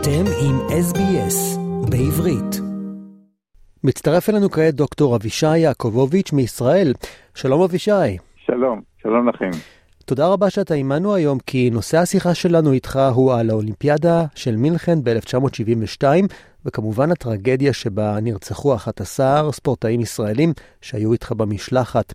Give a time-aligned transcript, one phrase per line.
[0.00, 1.58] אתם עם SBS
[1.90, 2.60] בעברית.
[3.84, 6.92] מצטרף אלינו כעת דוקטור אבישי יעקובוביץ' מישראל.
[7.34, 8.16] שלום אבישי.
[8.46, 9.50] שלום, שלום לכם.
[10.04, 14.98] תודה רבה שאתה עימנו היום, כי נושא השיחה שלנו איתך הוא על האולימפיאדה של מינכן
[15.04, 16.04] ב-1972,
[16.64, 22.12] וכמובן הטרגדיה שבה נרצחו 11 ספורטאים ישראלים שהיו איתך במשלחת.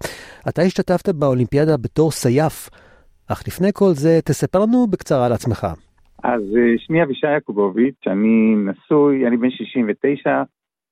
[0.49, 2.69] אתה השתתפת באולימפיאדה בתור סייף,
[3.27, 5.67] אך לפני כל זה, תספר לנו בקצרה על עצמך.
[6.23, 10.43] אז אה, שמי אבישי יעקובוביץ', אני נשוי, אני בן 69,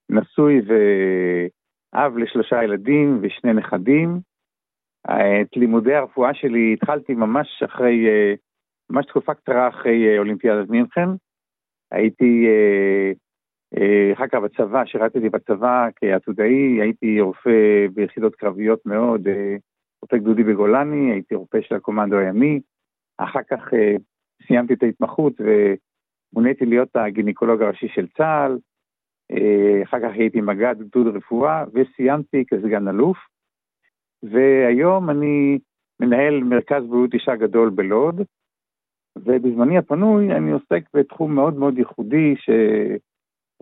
[0.09, 4.19] נשוי ואב לשלושה ילדים ושני נכדים.
[5.05, 8.33] את לימודי הרפואה שלי התחלתי ממש אחרי, אה,
[8.89, 11.09] ממש תקופה קצרה אחרי אה, אולימפיאדת מינכן.
[11.91, 12.47] הייתי
[14.13, 19.27] אחר כך בצבא, שירתתי בצבא כעתודאי, הייתי רופא ביחידות קרביות מאוד,
[20.01, 22.59] רופא גדודי בגולני, הייתי רופא של הקומנדו הימי.
[23.17, 23.73] אחר כך
[24.47, 28.57] סיימתי את ההתמחות ומוניתי להיות הגינקולוג הראשי של צה"ל,
[29.31, 33.17] אה, אחר כך הייתי מג"ד גדוד רפואה וסיימתי כסגן אלוף,
[34.23, 35.59] והיום אני
[35.99, 38.21] מנהל מרכז בריאות אישה גדול בלוד,
[39.15, 42.49] ובזמני הפנוי אני עוסק בתחום מאוד מאוד ייחודי ש...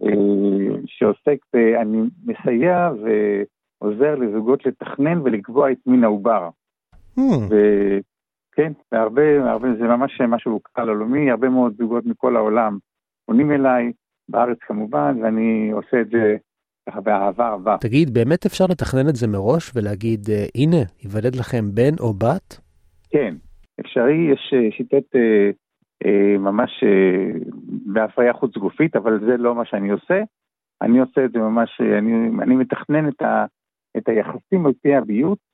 [0.03, 1.57] אה, שעוסק, ב...
[1.57, 6.49] אני מסייע ועוזר לזוגות לתכנן ולקבוע את מין העובר.
[7.17, 7.53] Hmm.
[8.59, 12.77] כן, והרבה, הרבה, זה ממש משהו כלל עולמי, הרבה מאוד זוגות מכל העולם
[13.25, 13.91] פונים אליי,
[14.29, 16.35] בארץ כמובן, ואני עושה את זה
[16.89, 17.77] ככה באהבה רבה.
[17.81, 22.59] תגיד, באמת אפשר לתכנן את זה מראש ולהגיד, אה, הנה, ייוולד לכם בן או בת?
[23.09, 23.35] כן,
[23.79, 25.49] אפשרי, יש אה, שיטות אה,
[26.05, 27.39] אה, ממש אה,
[27.93, 30.21] בהפריה חוץ גופית, אבל זה לא מה שאני עושה.
[30.81, 33.45] אני עושה את זה ממש, אה, אני, אני מתכנן את, ה,
[33.97, 35.48] את היחסים על פי הביות,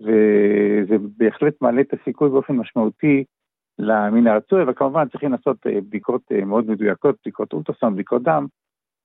[0.00, 3.24] וזה בהחלט מעלה את הסיכוי באופן משמעותי
[3.78, 8.46] למין הרצוי, וכמובן צריכים לעשות אה, בדיקות אה, מאוד מדויקות, בדיקות אולטרסאונד, בדיקות דם,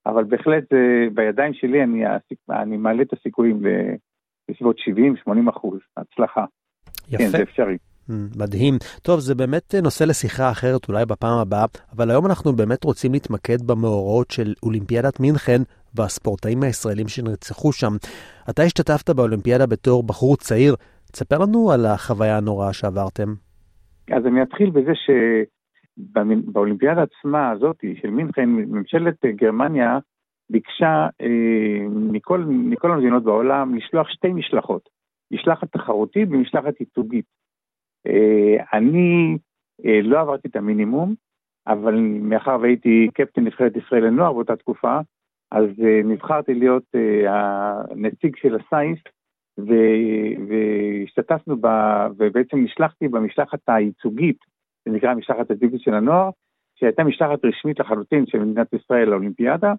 [0.06, 2.04] אבל בהחלט אה, בידיים שלי אני,
[2.50, 3.62] אני מעלה את הסיכויים
[4.50, 4.76] בסביבות
[5.30, 6.46] 70-80 אחוז, הצלחה.
[7.08, 7.18] יפה.
[7.18, 7.78] כן, זה אפשרי.
[8.38, 8.74] מדהים.
[9.02, 11.66] טוב, זה באמת נושא לשיחה אחרת אולי בפעם הבאה,
[11.96, 15.62] אבל היום אנחנו באמת רוצים להתמקד במאורעות של אולימפיאדת מינכן
[15.96, 17.94] והספורטאים הישראלים שנרצחו שם.
[18.50, 20.76] אתה השתתפת באולימפיאדה בתור בחור צעיר,
[21.12, 23.30] תספר לנו על החוויה הנוראה שעברתם.
[24.12, 24.92] אז אני אתחיל בזה
[25.98, 30.00] שבאולימפיאדה עצמה הזאת של מינכן, ממשלת גרמניה
[30.50, 34.90] ביקשה אה, מכל, מכל המדינות בעולם לשלוח שתי משלחות,
[35.32, 37.26] משלחת תחרותית ומשלחת ייצוגית.
[38.08, 39.38] אה, אני
[39.86, 41.16] אה, לא עברתי את המינימום,
[41.68, 45.00] אבל מאחר והייתי קפטן נבחרת ישראל לנוער באותה תקופה,
[45.52, 49.00] אז uh, נבחרתי להיות uh, הנציג של הסייס,
[50.48, 51.68] והשתתפנו ב...
[52.18, 54.38] ובעצם נשלחתי במשלחת הייצוגית,
[54.86, 56.30] זה נקרא משלחת הייצוגית של הנוער,
[56.76, 59.74] שהייתה משלחת רשמית לחלוטין של מדינת ישראל לאולימפיאדה,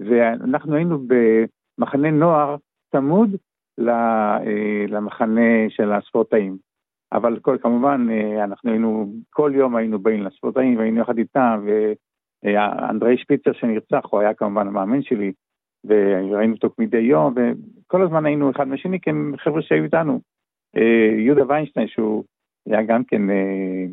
[0.00, 0.98] ואנחנו היינו
[1.78, 2.56] במחנה נוער
[2.92, 3.30] צמוד
[3.80, 4.38] אה,
[4.88, 6.56] למחנה של הספורטאים.
[7.12, 8.06] אבל כל, כמובן,
[8.44, 11.66] אנחנו היינו, כל יום היינו באים לספורטאים והיינו יחד איתם,
[12.90, 15.32] אנדרי שפיצר שנרצח, הוא היה כמובן המאמן שלי,
[15.84, 20.20] וראינו אותו מדי יום, וכל הזמן היינו אחד מהשני, כי הם חבר'ה שהיו איתנו.
[20.76, 22.24] אה, יהודה ויינשטיין, שהוא
[22.66, 23.84] היה גם כן אה,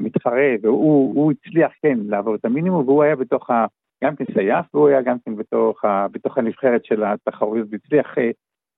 [0.00, 3.66] מתחרה, והוא הצליח, כן, לעבור את המינימום, והוא היה בתוך ה...
[4.04, 8.30] גם כן סייף, והוא היה גם כן בתוך, ה, בתוך הנבחרת של התחרויות, והצליח אה,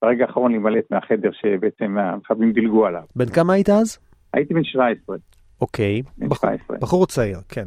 [0.03, 3.03] ברגע האחרון להימלט מהחדר שבעצם המחבלים דילגו עליו.
[3.17, 3.99] בן כמה היית אז?
[4.35, 5.17] הייתי בן 17.
[5.61, 6.51] אוקיי, בחור,
[6.81, 7.67] בחור צעיר, כן.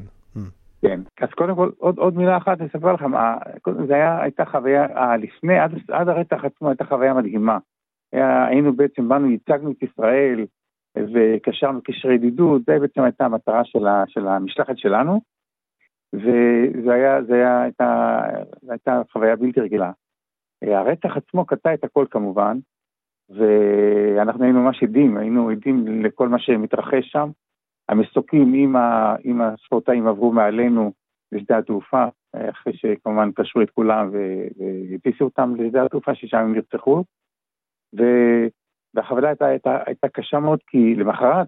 [0.81, 3.11] כן, אז קודם כל עוד, עוד מילה אחת אני אספר לכם,
[3.87, 7.57] זה היה, הייתה חוויה, לפני, עד, עד הרצח עצמו הייתה חוויה מדהימה.
[8.13, 10.45] היה, היינו בעצם, באנו, ייצגנו את ישראל
[10.97, 15.21] וקשרנו קשרי ידידות, זה בעצם הייתה המטרה של, ה, של המשלחת שלנו,
[16.13, 18.21] וזה היה, זה היה, הייתה,
[18.69, 19.91] הייתה חוויה בלתי רגילה.
[20.61, 22.57] הרצח עצמו קטע את הכל כמובן,
[23.29, 27.29] ואנחנו היינו ממש עדים, היינו עדים לכל מה שמתרחש שם.
[27.89, 30.91] המסוקים עם, ה, עם הספורטאים עברו מעלינו
[31.31, 37.03] לשדה התעופה, אחרי שכמובן קשרו את כולם והטיסו אותם לשדה התעופה ששם הם נרצחו.
[38.93, 41.47] והחבלה הייתה, הייתה, הייתה קשה מאוד כי למחרת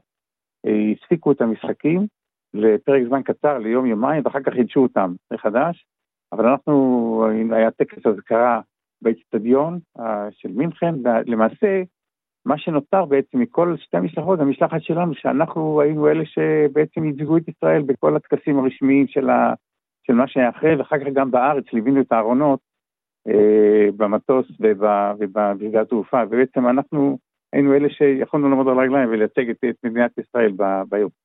[0.65, 2.07] אה, הפסיקו את המשחקים
[2.53, 5.85] לפרק זמן קצר, ליום יומיים, ואחר כך חידשו אותם מחדש.
[6.31, 8.61] אבל אנחנו, היה טקס אזכרה
[9.01, 11.83] באצטדיון אה, של מינכן, ולמעשה
[12.45, 17.81] מה שנותר בעצם מכל שתי המשלחות, המשלחת שלנו, שאנחנו היינו אלה שבעצם ייצגו את ישראל
[17.81, 19.53] בכל הטקסים הרשמיים של, ה,
[20.07, 22.59] של מה שהיה אחרי, ואחר כך גם בארץ ליווינו את הארונות
[23.27, 27.17] אה, במטוס ובשדה התעופה, ובעצם אנחנו
[27.53, 30.51] היינו אלה שיכולנו לעמוד על הרגליים ולייצג את, את מדינת ישראל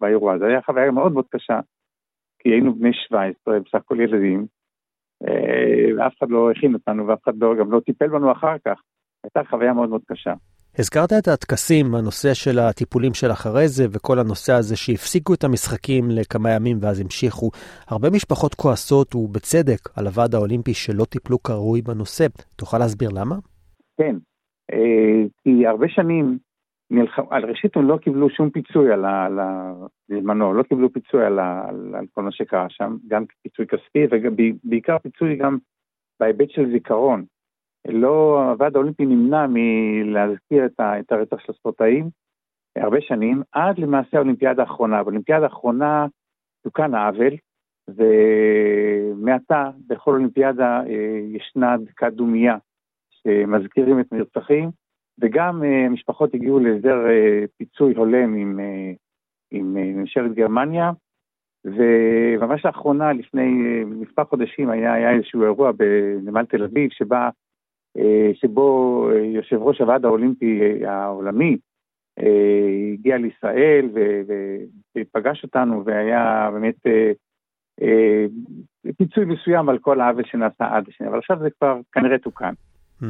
[0.00, 0.44] באירוע הזה.
[0.44, 1.60] זו הייתה חוויה מאוד מאוד קשה,
[2.38, 4.46] כי היינו בני 17, בסך הכל ילדים,
[5.96, 8.80] ואף אחד לא הכין אותנו ואף אחד לא, גם לא טיפל בנו אחר כך.
[9.24, 10.34] הייתה חוויה מאוד מאוד קשה.
[10.78, 16.04] הזכרת את הטקסים, הנושא של הטיפולים של אחרי זה וכל הנושא הזה שהפסיקו את המשחקים
[16.10, 17.50] לכמה ימים ואז המשיכו.
[17.88, 22.26] הרבה משפחות כועסות, ובצדק, על הוועד האולימפי שלא טיפלו כראוי בנושא.
[22.56, 23.36] תוכל להסביר למה?
[23.98, 24.16] כן,
[24.72, 26.38] אה, כי הרבה שנים,
[26.90, 27.18] נלח...
[27.30, 29.28] על ראשית הם לא קיבלו שום פיצוי על ה...
[30.08, 31.68] בזמנו, לא קיבלו פיצוי על, ה...
[31.94, 35.58] על כל מה שקרה שם, גם פיצוי כספי ובעיקר פיצוי גם
[36.20, 37.24] בהיבט של זיכרון.
[37.88, 42.10] לא, הוועד האולימפי נמנע מלהזכיר את, הרצח של הספורטאים
[42.76, 45.02] הרבה שנים, עד למעשה האולימפיאדה האחרונה.
[45.02, 46.06] באולימפיאדה האחרונה
[46.64, 47.32] תוקן העוול,
[47.88, 52.56] ומעתה בכל אולימפיאדה אה, ישנה דקה דומייה
[53.10, 54.70] שמזכירים את הנרצחים,
[55.18, 58.60] וגם אה, המשפחות הגיעו להסדר אה, פיצוי הולם עם,
[59.50, 60.90] עם ממשלת גרמניה,
[61.64, 67.30] וממש לאחרונה, לפני מספר חודשים, היה, היה איזשהו אירוע בנמל תל אביב, שבה אה,
[68.34, 71.56] שבו אה, יושב ראש הוועד האולימפי אה, העולמי
[72.94, 73.88] הגיע לישראל
[74.96, 76.74] ופגש אותנו והיה באמת
[78.96, 82.52] פיצוי מסוים על כל העוול שנעשה עד השני, אבל עכשיו זה כבר כנראה תוקן.
[83.02, 83.06] Hmm.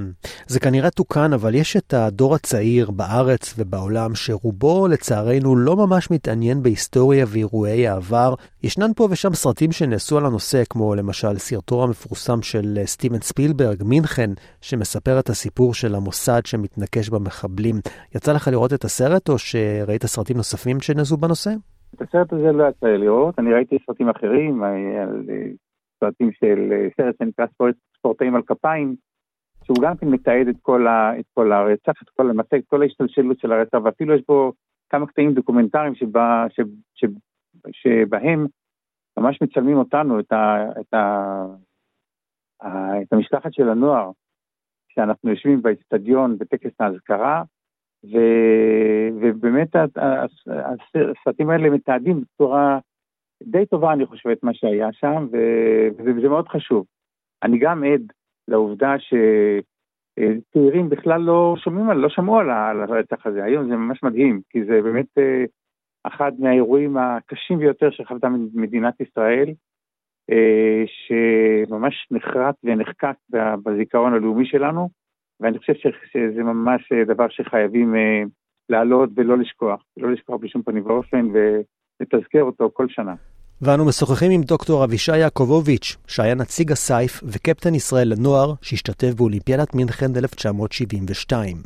[0.46, 6.62] זה כנראה תוקן, אבל יש את הדור הצעיר בארץ ובעולם שרובו לצערנו לא ממש מתעניין
[6.62, 8.34] בהיסטוריה ואירועי העבר.
[8.62, 13.82] ישנן פה ושם סרטים שנעשו על הנושא, כמו למשל סרטו המפורסם של אה, סטיבן ספילברג,
[13.84, 14.30] מינכן,
[14.60, 17.76] שמספר את הסיפור של המוסד שמתנקש במחבלים.
[18.14, 21.50] יצא לך לראות את הסרט או שראית סרטים נוספים שנעשו בנושא?
[21.94, 25.48] את הסרט הזה לא יצא לי לראות, אני ראיתי סרטים אחרים, אה, אה,
[26.00, 27.46] סרטים של סרט שנקרא
[27.98, 29.05] ספורטאים על כפיים.
[29.66, 32.82] שהוא גם כן מתעד את כל, ה, את כל הרצח, את כל למעשה, את כל
[32.82, 34.52] ההשתלשלות של הרצח, ואפילו יש בו
[34.88, 36.60] כמה קטעים דוקומנטריים שבה, ש,
[36.94, 37.04] ש,
[37.72, 38.46] שבהם
[39.18, 41.44] ממש מצלמים אותנו, את, ה, את, ה,
[42.62, 44.10] ה, את המשלחת של הנוער,
[44.88, 47.42] שאנחנו יושבים באצטדיון בטקס האזכרה,
[48.04, 48.18] ו,
[49.20, 49.68] ובאמת
[50.94, 52.78] הסרטים האלה מתעדים בצורה
[53.42, 56.86] די טובה, אני חושב, את מה שהיה שם, וזה, וזה מאוד חשוב.
[57.42, 58.12] אני גם עד
[58.48, 62.50] לעובדה שצעירים בכלל לא שומעים, לא שמעו על
[62.82, 63.44] הרצח הזה.
[63.44, 65.44] היום זה ממש מדהים, כי זה באמת אה,
[66.04, 69.48] אחד מהאירועים הקשים ביותר שחוותה מדינת ישראל,
[70.30, 73.16] אה, שממש נחרט ונחקק
[73.64, 74.88] בזיכרון הלאומי שלנו,
[75.40, 77.94] ואני חושב שזה ממש אה, דבר שחייבים
[78.68, 83.14] לעלות ולא לשכוח, לא לשכוח בשום פנים ואופן, ולתזכר אותו כל שנה.
[83.62, 90.16] ואנו משוחחים עם דוקטור אבישי יעקובוביץ', שהיה נציג הסייף וקפטן ישראל לנוער, שהשתתף באולימפיאדת מינכן
[90.16, 91.62] 1972.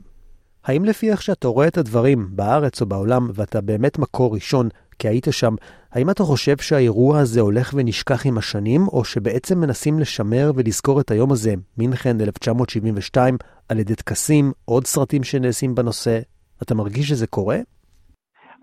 [0.65, 5.09] האם לפי איך שאתה רואה את הדברים בארץ או בעולם, ואתה באמת מקור ראשון, כי
[5.09, 5.55] היית שם,
[5.93, 11.11] האם אתה חושב שהאירוע הזה הולך ונשכח עם השנים, או שבעצם מנסים לשמר ולזכור את
[11.11, 13.37] היום הזה, מינכן 1972,
[13.69, 16.21] על ידי טקסים, עוד סרטים שנעשים בנושא?
[16.63, 17.59] אתה מרגיש שזה קורה?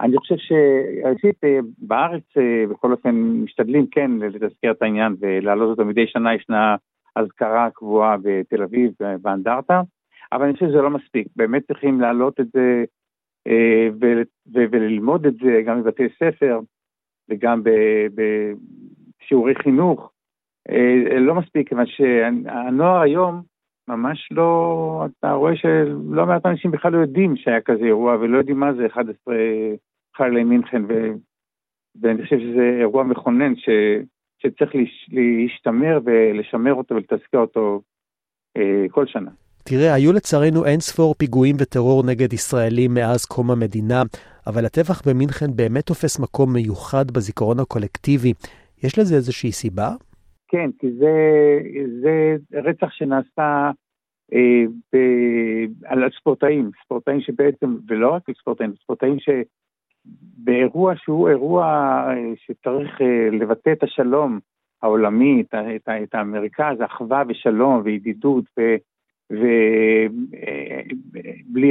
[0.01, 5.85] אני חושב שראשית, אה, בארץ אה, בכל אופן משתדלים כן לתזכר את העניין ולהעלות אותו
[5.85, 6.75] מדי שנה, ישנה
[7.15, 8.91] אזכרה קבועה בתל אביב,
[9.21, 9.81] באנדרטה,
[10.31, 12.83] אבל אני חושב שזה לא מספיק, באמת צריכים להעלות את זה
[13.47, 13.87] אה,
[14.71, 16.59] וללמוד את זה גם בבתי ספר
[17.29, 17.61] וגם
[18.15, 20.11] בשיעורי חינוך.
[21.19, 23.41] לא מספיק, כיוון שהנוער היום
[23.87, 28.59] ממש לא, אתה רואה שלא מעט אנשים בכלל לא יודעים שהיה כזה אירוע ולא יודעים
[28.59, 29.35] מה זה 11
[30.17, 30.93] חיילי מינכן, ו...
[32.01, 33.69] ואני חושב שזה אירוע מכונן ש...
[34.39, 34.71] שצריך
[35.07, 37.81] להשתמר ולשמר אותו ולתזכר אותו
[38.57, 39.31] אה, כל שנה.
[39.63, 44.03] תראה, היו לצערנו אין ספור פיגועים וטרור נגד ישראלים מאז קום המדינה,
[44.47, 48.33] אבל הטבח במינכן באמת תופס מקום מיוחד בזיכרון הקולקטיבי.
[48.83, 49.89] יש לזה איזושהי סיבה?
[50.47, 51.13] כן, כי זה,
[52.01, 53.71] זה רצח שנעשה
[54.33, 54.63] אה,
[54.93, 54.97] ב,
[55.85, 61.65] על ספורטאים, ספורטאים שבעצם, ולא רק ספורטאים, ספורטאים שבאירוע שהוא אירוע
[62.09, 64.39] אה, שצריך אה, לבטא את השלום
[64.81, 68.45] העולמי, את, את, את המרכז, אחווה ושלום וידידות,
[69.29, 70.09] ובלי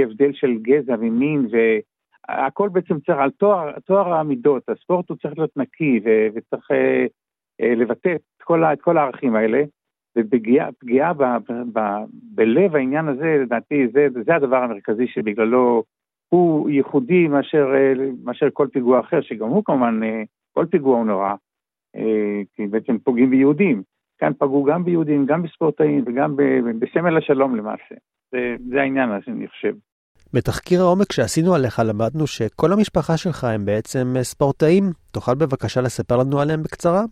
[0.00, 5.38] אה, הבדל של גזע ומין, והכל בעצם צריך, על תואר, תואר המידות, הספורט הוא צריך
[5.38, 6.00] להיות נקי
[6.34, 6.70] וצריך
[7.60, 8.14] לבטא
[8.46, 9.62] כל, את כל הערכים האלה.
[10.18, 11.80] ופגיעה ב, ב, ב,
[12.12, 15.84] בלב העניין הזה, לדעתי, זה, זה הדבר המרכזי שבגללו
[16.28, 17.66] הוא ייחודי מאשר,
[18.24, 20.00] מאשר כל פיגוע אחר, שגם הוא כמובן,
[20.54, 21.34] כל פיגוע הוא נורא,
[22.56, 23.82] כי בעצם פוגעים ביהודים.
[24.18, 26.36] כאן פגעו גם ביהודים, גם בספורטאים וגם
[26.78, 27.94] בסמל השלום למעשה.
[28.32, 29.74] זה, זה העניין הזה, אני חושב.
[30.34, 34.84] בתחקיר העומק שעשינו עליך למדנו שכל המשפחה שלך הם בעצם ספורטאים.
[35.12, 37.02] תוכל בבקשה לספר לנו עליהם בקצרה?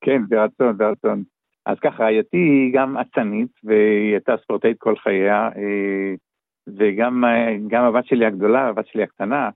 [0.00, 1.22] כן, ברצון, ברצון.
[1.66, 6.14] אז ככה, רעייתי היא גם אצנית, והיא הייתה ספורטאית כל חייה, אה,
[6.78, 7.24] וגם
[7.74, 9.50] הבת שלי הגדולה, הבת שלי הקטנה,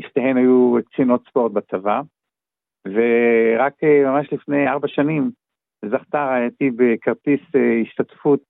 [0.00, 2.00] שתיהן היו קצינות ספורט בצבא,
[2.86, 5.30] ורק ממש לפני ארבע שנים
[5.84, 7.40] זכתה רעייתי בכרטיס
[7.82, 8.40] השתתפות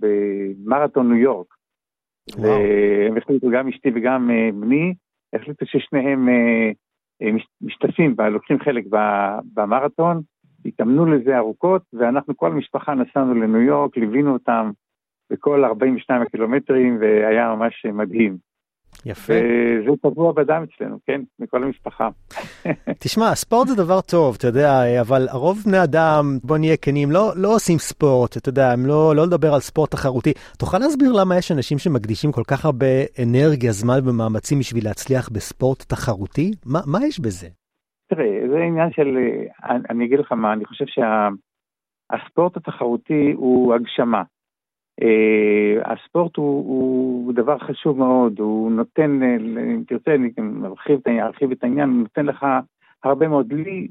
[0.00, 1.46] במרתון ניו יורק.
[2.36, 4.94] והם החליטו, גם אשתי וגם בני,
[5.32, 6.28] החליטו ששניהם
[7.62, 8.84] משתתפים, לוקחים חלק
[9.54, 10.20] במרתון,
[10.64, 14.70] התאמנו לזה ארוכות, ואנחנו כל המשפחה נסענו לניו יורק, ליווינו אותם
[15.30, 18.49] בכל 42 הקילומטרים, והיה ממש מדהים.
[19.06, 19.32] יפה.
[19.32, 21.20] וזה טבוע בדם אצלנו, כן?
[21.38, 22.08] מכל המשפחה.
[23.04, 27.32] תשמע, ספורט זה דבר טוב, אתה יודע, אבל הרוב בני אדם, בוא נהיה כנים, לא,
[27.36, 30.32] לא עושים ספורט, אתה יודע, הם לא, לא לדבר על ספורט תחרותי.
[30.58, 32.86] תוכל להסביר למה יש אנשים שמקדישים כל כך הרבה
[33.22, 36.50] אנרגיה, זמן ומאמצים בשביל להצליח בספורט תחרותי?
[36.66, 37.48] מה, מה יש בזה?
[38.10, 39.08] תראה, זה עניין של,
[39.70, 44.22] אני, אני אגיד לך מה, אני חושב שהספורט שה, התחרותי הוא הגשמה.
[45.00, 50.30] Uh, הספורט הוא, הוא דבר חשוב מאוד, הוא נותן, אם תרצה, אני
[50.64, 52.46] ארחיב, ארחיב את העניין, הוא נותן לך
[53.04, 53.52] הרבה מאוד.
[53.52, 53.88] לי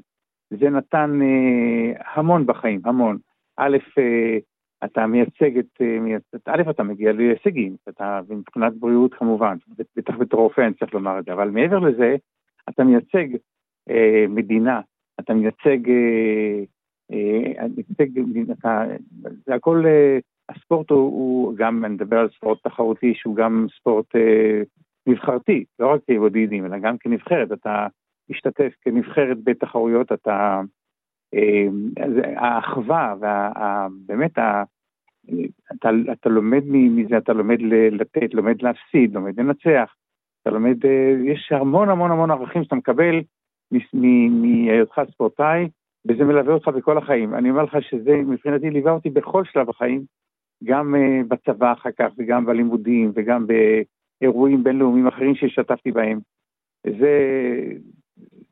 [0.50, 3.18] זה נתן uh, המון בחיים, המון.
[3.58, 3.78] א',
[4.84, 5.82] אתה מייצג את,
[6.46, 9.58] א', אתה מגיע להישגים, אתה מבחינת בריאות כמובן,
[9.96, 12.16] בטח בתור רופא אני צריך לומר את זה, אבל מעבר לזה,
[12.70, 13.36] אתה מייצג
[13.90, 13.94] uh,
[14.30, 14.82] מדינה,
[15.20, 16.66] אתה מייצג, uh,
[17.12, 18.84] uh, מייצג, אתה,
[19.46, 19.84] זה הכל...
[19.86, 24.62] Uh, הספורט הוא, הוא גם, אני מדבר על ספורט תחרותי שהוא גם ספורט אה,
[25.08, 27.88] נבחרתי, לא רק כבודדים, אלא גם כנבחרת, אתה
[28.30, 30.62] משתתף כנבחרת בתחרויות, אתה,
[31.34, 31.68] אה,
[32.36, 34.32] האחווה ובאמת,
[35.76, 37.58] אתה, אתה לומד מזה, אתה לומד
[37.92, 39.96] לתת, לומד להפסיד, לומד לנצח,
[40.42, 43.22] אתה לומד, אה, יש המון המון המון ערכים שאתה מקבל
[44.32, 45.70] מהיותך ספורטאי,
[46.08, 47.36] וזה מלווה אותך בכל החיים.
[47.36, 50.04] אני אומר לך שזה מבחינתי ליווה אותי בכל שלב החיים,
[50.64, 56.20] גם uh, בצבא אחר כך וגם בלימודים וגם באירועים בינלאומיים אחרים שהשתתפתי בהם.
[56.84, 57.14] זה,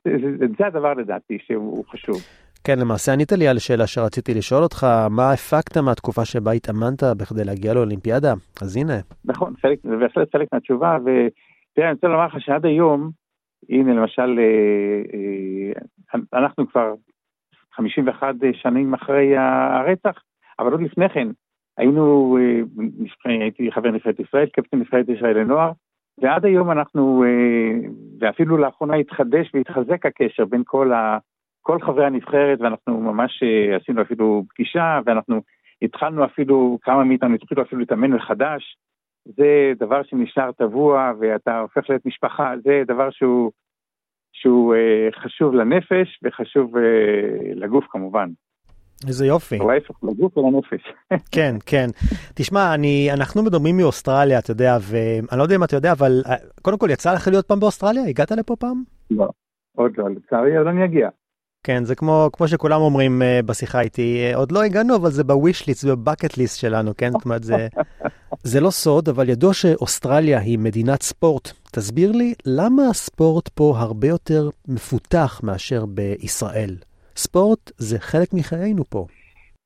[0.06, 2.18] זה, זה, זה הדבר לדעתי שהוא חשוב.
[2.64, 7.44] כן, למעשה ענית לי על שאלה שרציתי לשאול אותך, מה הפקת מהתקופה שבה התאמנת בכדי
[7.44, 8.34] להגיע לאולימפיאדה?
[8.62, 8.94] אז הנה.
[9.26, 13.12] נכון, חלק, זה בהחלט חלק מהתשובה, ותראה, אני רוצה לומר לך שעד היום,
[13.70, 15.02] הנה למשל, אה,
[16.14, 16.94] אה, אנחנו כבר
[17.74, 20.22] 51 שנים אחרי הרצח,
[20.60, 21.28] אבל עוד לפני כן,
[21.78, 22.62] היינו, אה,
[23.26, 25.72] הייתי חבר נבחרת ישראל, קפטן נבחרת ישראל לנוער,
[26.22, 31.18] ועד היום אנחנו, אה, ואפילו לאחרונה התחדש והתחזק הקשר בין כל, ה,
[31.62, 35.42] כל חברי הנבחרת, ואנחנו ממש אה, עשינו אפילו פגישה, ואנחנו
[35.82, 38.78] התחלנו אפילו, כמה מאיתנו התחילו אפילו להתאמן מחדש.
[39.26, 43.52] זה דבר שנשאר טבוע, ואתה הופך להיות משפחה, זה דבר שהוא,
[44.34, 44.76] שהוא
[45.16, 46.76] חשוב לנפש וחשוב
[47.56, 48.30] לגוף כמובן.
[49.08, 49.60] איזה יופי.
[49.60, 50.94] או ההפך, לגוף ולנפש.
[51.36, 51.88] כן, כן.
[52.34, 56.36] תשמע, אני, אנחנו מדברים מאוסטרליה, אתה יודע, ואני לא יודע אם אתה יודע, אבל אה,
[56.62, 58.04] קודם כל, יצא לך להיות פעם באוסטרליה?
[58.04, 58.84] הגעת לפה פעם?
[59.12, 59.28] לא,
[59.76, 61.10] עוד לא, לצערי עוד אני אגיע.
[61.64, 65.68] כן, זה כמו, כמו שכולם אומרים uh, בשיחה איתי, עוד לא הגענו, אבל זה בוויש
[65.68, 67.12] ליסט, זה בבקט ליסט שלנו, כן?
[67.12, 67.68] זאת אומרת, זה,
[68.52, 71.52] זה לא סוד, אבל ידוע שאוסטרליה היא מדינת ספורט.
[71.72, 76.76] תסביר לי, למה הספורט פה הרבה יותר מפותח מאשר בישראל?
[77.18, 79.06] ספורט זה חלק מחיינו פה.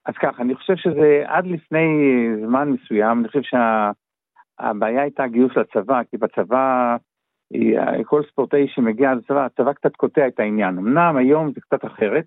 [0.05, 1.87] אז ככה, אני חושב שזה עד לפני
[2.45, 6.95] זמן מסוים, אני חושב שהבעיה שה, הייתה גיוס לצבא, כי בצבא,
[8.05, 10.77] כל ספורטאי שמגיע לצבא, הצבא קצת קוטע את העניין.
[10.77, 12.25] אמנם היום זה קצת אחרת,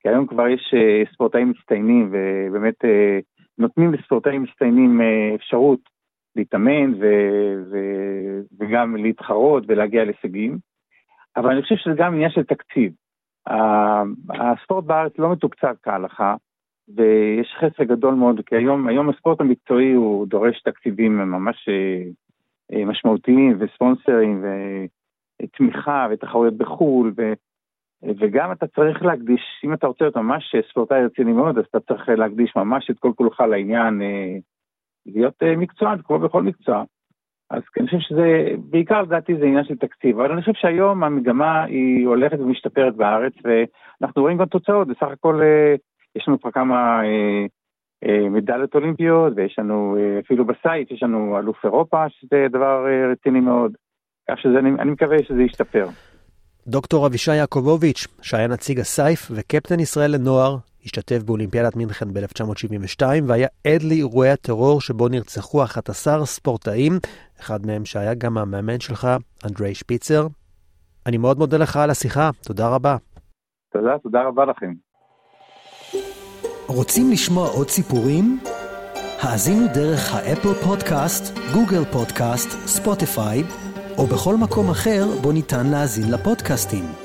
[0.00, 3.18] כי היום כבר יש אה, ספורטאים מצטיינים, ובאמת אה,
[3.58, 5.80] נותנים לספורטאים מצטיינים אה, אפשרות
[6.36, 7.06] להתאמן ו,
[7.70, 7.78] ו,
[8.60, 10.58] וגם להתחרות ולהגיע להישגים,
[11.36, 12.92] אבל אני חושב שזה גם עניין של תקציב.
[14.30, 16.34] הספורט בארץ לא מתוקצב כהלכה,
[16.88, 22.02] ויש חסר גדול מאוד, כי היום, היום הספורט המקצועי הוא דורש תקציבים ממש אה,
[22.72, 24.44] אה, משמעותיים, וספונסרים,
[25.42, 27.32] ותמיכה, ותחרויות בחו"ל, ו,
[28.20, 32.08] וגם אתה צריך להקדיש, אם אתה רוצה להיות ממש ספורטאי רציני מאוד, אז אתה צריך
[32.08, 34.36] להקדיש ממש את כל כולך לעניין, אה,
[35.06, 36.84] להיות מקצוען, כמו בכל מקצוע.
[37.52, 41.64] אז אני חושב שזה, בעיקר לדעתי זה עניין של תקציב, אבל אני חושב שהיום המגמה
[41.64, 45.74] היא הולכת ומשתפרת בארץ, ואנחנו רואים גם תוצאות, בסך הכל אה,
[46.16, 47.46] יש לנו כבר כמה אה,
[48.04, 53.72] אה, מדליות אולימפיות, ויש לנו אפילו בסייט, יש לנו אלוף אירופה, שזה דבר רציני מאוד,
[54.30, 55.86] כך שאני מקווה שזה ישתפר.
[56.66, 63.82] דוקטור אבישי יעקובוביץ', שהיה נציג הסייף וקפטן ישראל לנוער, השתתף באולימפיאדת מינכן ב-1972 והיה עד
[63.82, 66.92] לאירועי הטרור שבו נרצחו 11 ספורטאים,
[67.42, 69.08] אחד מהם שהיה גם המאמן שלך,
[69.44, 70.26] אנדרי שפיצר.
[71.06, 72.96] אני מאוד מודה לך על השיחה, תודה רבה.
[73.72, 73.98] תודה.
[74.02, 74.72] תודה, רבה לכם.
[76.66, 78.38] רוצים לשמוע עוד סיפורים?
[79.22, 83.42] האזינו דרך ה Apple Podcasts, Google Podcasts, ספוטיפיי,
[83.98, 87.01] או בכל מקום אחר בו ניתן להאזין לפודקאסטים.